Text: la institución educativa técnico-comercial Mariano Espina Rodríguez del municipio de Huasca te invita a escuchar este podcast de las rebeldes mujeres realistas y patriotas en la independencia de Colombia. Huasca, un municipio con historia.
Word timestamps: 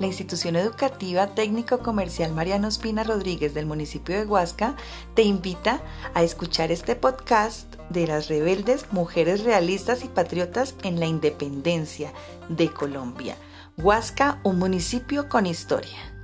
la 0.00 0.06
institución 0.06 0.56
educativa 0.56 1.28
técnico-comercial 1.28 2.32
Mariano 2.32 2.68
Espina 2.68 3.04
Rodríguez 3.04 3.52
del 3.52 3.66
municipio 3.66 4.18
de 4.18 4.24
Huasca 4.24 4.74
te 5.14 5.22
invita 5.22 5.82
a 6.14 6.22
escuchar 6.22 6.72
este 6.72 6.96
podcast 6.96 7.76
de 7.90 8.06
las 8.06 8.28
rebeldes 8.28 8.86
mujeres 8.92 9.44
realistas 9.44 10.02
y 10.02 10.08
patriotas 10.08 10.74
en 10.82 10.98
la 10.98 11.06
independencia 11.06 12.12
de 12.48 12.72
Colombia. 12.72 13.36
Huasca, 13.76 14.40
un 14.42 14.58
municipio 14.58 15.28
con 15.28 15.44
historia. 15.44 16.19